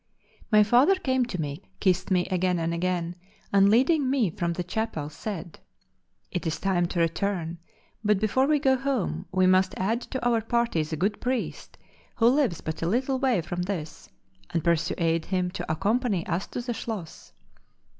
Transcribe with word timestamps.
My 0.51 0.63
father 0.63 0.95
came 0.95 1.25
to 1.25 1.39
me, 1.39 1.61
kissed 1.79 2.09
me 2.09 2.25
again 2.31 2.57
and 2.57 2.73
again, 2.73 3.15
and 3.53 3.69
leading 3.69 4.09
me 4.09 4.31
from 4.31 4.53
the 4.53 4.63
chapel, 4.63 5.09
said: 5.09 5.59
"It 6.31 6.47
is 6.47 6.59
time 6.59 6.87
to 6.87 6.99
return, 6.99 7.59
but 8.03 8.19
before 8.19 8.47
we 8.47 8.57
go 8.57 8.75
home, 8.77 9.27
we 9.31 9.45
must 9.45 9.75
add 9.77 10.01
to 10.01 10.27
our 10.27 10.41
party 10.41 10.81
the 10.81 10.97
good 10.97 11.21
priest, 11.21 11.77
who 12.15 12.27
lives 12.29 12.61
but 12.61 12.81
a 12.81 12.87
little 12.89 13.19
way 13.19 13.41
from 13.41 13.61
this; 13.61 14.09
and 14.49 14.63
persuade 14.63 15.25
him 15.25 15.51
to 15.51 15.71
accompany 15.71 16.25
us 16.25 16.47
to 16.47 16.61
the 16.63 16.73
schloss." 16.73 17.31